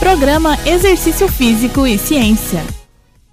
Programa 0.00 0.58
Exercício 0.64 1.28
Físico 1.28 1.86
e 1.86 1.98
Ciência. 1.98 2.79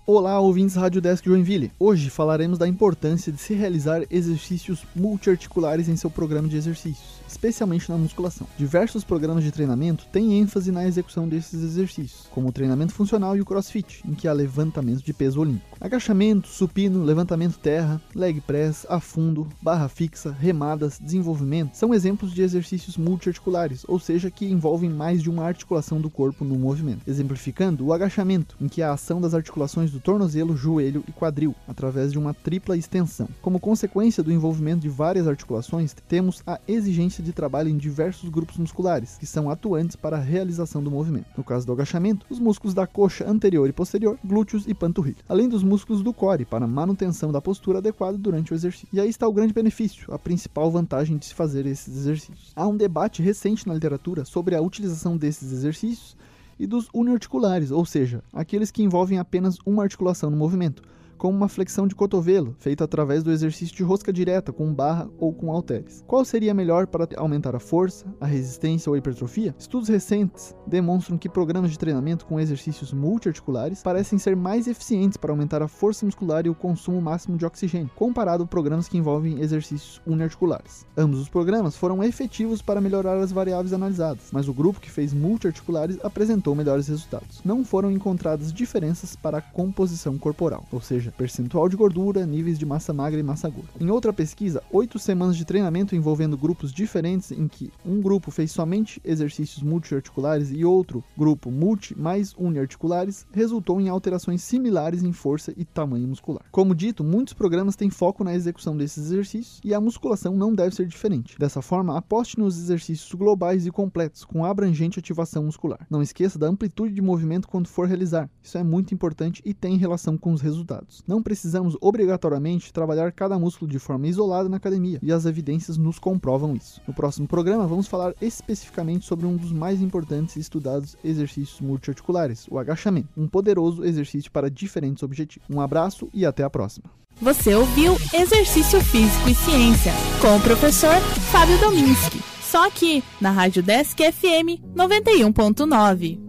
Olá, 0.10 0.40
ouvintes 0.40 0.78
Rádio 0.78 1.02
Desk 1.02 1.26
Joinville. 1.26 1.70
Hoje 1.78 2.10
falaremos 2.10 2.58
da 2.58 2.66
importância 2.66 3.30
de 3.30 3.42
se 3.42 3.54
realizar 3.54 4.04
exercícios 4.10 4.86
multiarticulares 4.96 5.90
em 5.90 5.98
seu 5.98 6.10
programa 6.10 6.48
de 6.48 6.56
exercícios 6.56 7.18
especialmente 7.28 7.90
na 7.90 7.98
musculação. 7.98 8.48
Diversos 8.58 9.04
programas 9.04 9.44
de 9.44 9.52
treinamento 9.52 10.06
têm 10.12 10.40
ênfase 10.40 10.72
na 10.72 10.88
execução 10.88 11.28
desses 11.28 11.62
exercícios, 11.62 12.28
como 12.32 12.48
o 12.48 12.52
treinamento 12.52 12.94
funcional 12.94 13.36
e 13.36 13.42
o 13.42 13.46
crossfit, 13.46 14.02
em 14.08 14.14
que 14.14 14.28
há 14.28 14.34
levantamento 14.34 15.04
de 15.04 15.14
peso 15.14 15.42
olímpico. 15.42 15.78
Agachamento, 15.80 16.48
supino, 16.48 17.04
levantamento 17.04 17.60
terra, 17.60 18.02
leg 18.16 18.42
press, 18.42 18.86
afundo, 18.90 19.48
barra 19.62 19.90
fixa, 19.90 20.32
remadas, 20.32 21.00
desenvolvimento 21.00 21.76
são 21.76 21.94
exemplos 21.94 22.34
de 22.34 22.42
exercícios 22.42 22.98
multiarticulares, 22.98 23.84
ou 23.88 24.00
seja, 24.00 24.32
que 24.32 24.46
envolvem 24.46 24.90
mais 24.90 25.22
de 25.22 25.30
uma 25.30 25.46
articulação 25.46 26.00
do 26.00 26.10
corpo 26.10 26.46
no 26.46 26.58
movimento. 26.58 27.02
Exemplificando, 27.08 27.86
o 27.86 27.94
agachamento, 27.94 28.56
em 28.62 28.68
que 28.68 28.82
a 28.82 28.94
ação 28.94 29.20
das 29.20 29.34
articulações 29.34 29.92
do 29.92 29.97
tornozelo, 30.00 30.56
joelho 30.56 31.04
e 31.08 31.12
quadril, 31.12 31.56
através 31.68 32.12
de 32.12 32.20
uma 32.20 32.34
tripla 32.34 32.78
extensão. 32.78 33.28
Como 33.42 33.60
consequência 33.60 34.24
do 34.24 34.32
envolvimento 34.32 34.82
de 34.82 34.90
várias 34.90 35.28
articulações, 35.28 35.96
temos 36.08 36.42
a 36.46 36.60
exigência 36.68 37.24
de 37.24 37.34
trabalho 37.34 37.70
em 37.70 37.78
diversos 37.78 38.30
grupos 38.30 38.58
musculares, 38.58 39.18
que 39.18 39.26
são 39.26 39.50
atuantes 39.50 39.96
para 39.96 40.18
a 40.18 40.22
realização 40.22 40.84
do 40.84 40.92
movimento. 40.92 41.28
No 41.38 41.44
caso 41.44 41.66
do 41.66 41.74
agachamento, 41.74 42.26
os 42.30 42.40
músculos 42.40 42.74
da 42.74 42.88
coxa 42.88 43.30
anterior 43.30 43.68
e 43.68 43.74
posterior, 43.74 44.18
glúteos 44.24 44.66
e 44.68 44.74
panturrilha, 44.74 45.18
além 45.28 45.50
dos 45.50 45.64
músculos 45.64 46.02
do 46.02 46.14
core 46.14 46.46
para 46.46 46.68
manutenção 46.68 47.32
da 47.32 47.42
postura 47.42 47.80
adequada 47.80 48.18
durante 48.18 48.54
o 48.54 48.56
exercício. 48.56 48.88
E 48.92 49.00
aí 49.00 49.10
está 49.10 49.28
o 49.28 49.34
grande 49.34 49.54
benefício, 49.54 50.14
a 50.14 50.20
principal 50.20 50.70
vantagem 50.72 51.18
de 51.18 51.26
se 51.26 51.34
fazer 51.34 51.66
esses 51.66 51.96
exercícios. 51.96 52.52
Há 52.56 52.68
um 52.68 52.78
debate 52.78 53.22
recente 53.22 53.68
na 53.68 53.74
literatura 53.74 54.26
sobre 54.26 54.56
a 54.56 54.62
utilização 54.62 55.18
desses 55.18 55.52
exercícios 55.52 56.16
e 56.60 56.66
dos 56.66 56.90
uniarticulares, 56.94 57.72
ou 57.72 57.86
seja, 57.86 58.24
aqueles 58.34 58.72
que 58.72 58.84
envolvem 58.84 59.20
apenas 59.20 59.58
uma 59.66 59.84
articulação 59.84 60.30
no 60.30 60.38
movimento 60.38 60.82
como 61.18 61.36
uma 61.36 61.48
flexão 61.48 61.88
de 61.88 61.96
cotovelo, 61.96 62.56
feita 62.60 62.84
através 62.84 63.24
do 63.24 63.32
exercício 63.32 63.76
de 63.76 63.84
rosca 63.84 64.14
direta 64.14 64.54
com 64.54 64.74
barra 64.74 65.10
ou 65.18 65.34
com 65.34 65.52
halteres. 65.52 66.04
Qual 66.08 66.24
seria 66.24 66.54
melhor 66.54 66.88
para 66.88 67.08
aumentar 67.18 67.56
a 67.56 67.60
força, 67.60 68.06
a 68.22 68.26
resistência 68.26 68.90
ou 68.90 68.96
a 68.96 68.98
hipertrofia? 68.98 69.56
Estudos 69.58 69.90
recentes 69.90 70.56
demonstram 70.66 71.18
que 71.18 71.30
programas 71.30 71.72
de 71.72 71.80
treinamento 71.80 72.26
com 72.26 72.40
exercícios 72.40 72.94
multiarticulares 72.94 73.82
parecem 73.82 74.20
ser 74.20 74.36
mais 74.36 74.68
eficientes 74.68 75.18
para 75.18 75.32
aumentar 75.32 75.62
a 75.62 75.68
força 75.68 76.06
muscular 76.06 76.46
e 76.46 76.50
o 76.50 76.56
consumo 76.56 77.02
máximo 77.02 77.38
de 77.38 77.46
oxigênio, 77.46 77.92
comparado 77.96 78.44
a 78.44 78.48
programas 78.48 78.88
que 78.88 78.98
envolvem 78.98 79.42
exercícios 79.42 80.02
uniarticulares. 80.06 80.86
Ambos 80.96 81.20
os 81.20 81.30
programas 81.30 81.76
foram 81.76 82.04
efetivos 82.04 82.62
para 82.62 82.82
melhorar 82.82 83.18
as 83.18 83.32
variáveis 83.32 83.74
analisadas, 83.74 84.30
mas 84.32 84.48
o 84.48 84.54
grupo 84.54 84.80
que 84.80 84.92
fez 84.92 85.14
multiarticulares 85.14 85.98
apresentou 86.04 86.56
melhores 86.56 86.88
resultados. 86.88 87.42
Não 87.44 87.64
foram 87.64 87.92
encontradas 87.92 88.54
diferenças 88.54 89.16
para 89.16 89.40
a 89.40 89.42
composição 89.42 90.18
corporal, 90.18 90.66
ou 90.72 90.82
seja, 90.82 91.07
seja, 91.08 91.12
percentual 91.12 91.70
de 91.70 91.76
gordura, 91.76 92.26
níveis 92.26 92.60
de 92.60 92.66
massa 92.66 92.94
magra 92.94 93.20
e 93.20 93.24
massa 93.24 93.50
gorda. 93.50 93.70
Em 93.80 93.90
outra 93.90 94.12
pesquisa, 94.12 94.62
oito 94.72 95.00
semanas 95.00 95.38
de 95.38 95.46
treinamento 95.46 95.96
envolvendo 95.96 96.38
grupos 96.38 96.72
diferentes, 96.72 97.32
em 97.32 97.48
que 97.48 97.72
um 97.86 98.02
grupo 98.02 98.32
fez 98.32 98.52
somente 98.52 99.02
exercícios 99.04 99.64
multiarticulares 99.64 100.52
e 100.52 100.64
outro 100.66 101.04
grupo 101.18 101.50
multi 101.50 101.98
mais 101.98 102.34
uniarticulares, 102.38 103.26
resultou 103.32 103.80
em 103.80 103.90
alterações 103.90 104.42
similares 104.42 105.04
em 105.04 105.12
força 105.12 105.54
e 105.56 105.66
tamanho 105.66 106.08
muscular. 106.08 106.44
Como 106.52 106.76
dito, 106.76 107.04
muitos 107.04 107.34
programas 107.34 107.76
têm 107.76 107.90
foco 107.90 108.24
na 108.24 108.36
execução 108.36 108.76
desses 108.76 109.06
exercícios 109.06 109.62
e 109.64 109.74
a 109.74 109.82
musculação 109.82 110.36
não 110.36 110.54
deve 110.54 110.76
ser 110.76 110.88
diferente. 110.88 111.38
Dessa 111.40 111.62
forma, 111.62 111.98
aposte 111.98 112.40
nos 112.40 112.58
exercícios 112.58 113.14
globais 113.14 113.66
e 113.66 113.72
completos, 113.72 114.24
com 114.24 114.46
abrangente 114.46 115.00
ativação 115.00 115.44
muscular. 115.44 115.86
Não 115.90 116.02
esqueça 116.02 116.40
da 116.40 116.48
amplitude 116.48 116.94
de 116.94 117.02
movimento 117.02 117.48
quando 117.48 117.68
for 117.68 117.88
realizar. 117.88 118.30
Isso 118.42 118.58
é 118.58 118.64
muito 118.64 118.94
importante 118.94 119.42
e 119.46 119.54
tem 119.54 119.78
relação 119.78 120.18
com 120.18 120.34
os 120.34 120.42
resultados. 120.42 120.97
Não 121.06 121.22
precisamos 121.22 121.78
obrigatoriamente 121.82 122.72
trabalhar 122.72 123.12
cada 123.12 123.38
músculo 123.38 123.70
de 123.70 123.80
forma 123.80 124.08
isolada 124.08 124.48
na 124.50 124.58
academia, 124.58 125.00
e 125.02 125.12
as 125.12 125.26
evidências 125.26 125.78
nos 125.78 126.00
comprovam 126.00 126.56
isso. 126.56 126.82
No 126.88 126.94
próximo 126.94 127.28
programa, 127.28 127.68
vamos 127.68 127.88
falar 127.88 128.14
especificamente 128.22 129.06
sobre 129.06 129.26
um 129.26 129.36
dos 129.36 129.52
mais 129.52 129.82
importantes 129.82 130.36
e 130.36 130.40
estudados 130.40 130.96
exercícios 131.04 131.60
multiarticulares, 131.62 132.48
o 132.50 132.58
agachamento, 132.58 133.10
um 133.18 133.28
poderoso 133.28 133.84
exercício 133.84 134.32
para 134.32 134.50
diferentes 134.50 135.04
objetivos. 135.04 135.48
Um 135.50 135.62
abraço 135.62 136.10
e 136.14 136.26
até 136.26 136.44
a 136.44 136.50
próxima. 136.50 136.90
Você 137.20 137.56
ouviu 137.56 137.98
Exercício 138.14 138.80
Físico 138.80 139.28
e 139.28 139.34
Ciência 139.34 139.92
com 140.22 140.38
o 140.38 140.42
professor 140.42 140.96
Fábio 141.32 141.60
Dominski. 141.60 142.22
Só 142.42 142.68
aqui, 142.68 143.04
na 143.20 143.32
Rádio 143.32 143.64
Desk 143.64 143.98
FM 144.00 144.62
91.9. 144.76 146.27